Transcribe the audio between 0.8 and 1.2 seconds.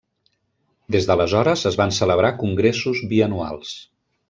Des